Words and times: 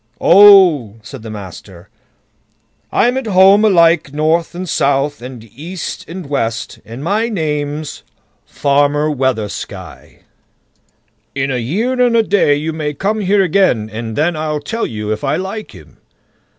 "Oh!" 0.19 0.95
said 1.03 1.21
the 1.21 1.29
master, 1.29 1.87
"I'm 2.91 3.17
at 3.17 3.27
home 3.27 3.63
alike 3.63 4.11
north 4.11 4.55
and 4.55 4.67
south, 4.67 5.21
and 5.21 5.43
east 5.43 6.09
and 6.09 6.25
west, 6.25 6.79
and 6.83 7.03
my 7.03 7.29
name's 7.29 8.01
Farmer 8.43 9.11
Weathersky. 9.11 10.21
In 11.35 11.51
a 11.51 11.57
year 11.57 12.01
and 12.01 12.17
a 12.17 12.23
day 12.23 12.55
you 12.55 12.73
may 12.73 12.95
come 12.95 13.19
here 13.19 13.43
again, 13.43 13.91
and 13.93 14.15
then 14.15 14.35
I'll 14.35 14.59
tell 14.59 14.87
you 14.87 15.11
if 15.11 15.23
I 15.23 15.35
like 15.35 15.69
him." 15.75 15.97